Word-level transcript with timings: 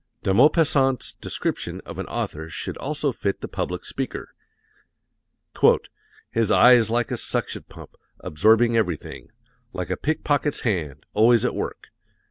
De 0.23 0.33
Maupassant's 0.33 1.13
description 1.13 1.79
of 1.85 1.99
an 1.99 2.07
author 2.07 2.49
should 2.49 2.75
also 2.77 3.11
fit 3.11 3.39
the 3.41 3.47
public 3.47 3.85
speaker: 3.85 4.33
"His 6.31 6.49
eye 6.49 6.73
is 6.73 6.89
like 6.89 7.11
a 7.11 7.17
suction 7.17 7.65
pump, 7.69 7.95
absorbing 8.19 8.75
everything; 8.75 9.29
like 9.73 9.91
a 9.91 9.97
pickpocket's 9.97 10.61
hand, 10.61 11.05
always 11.13 11.45
at 11.45 11.53
work. 11.53 11.89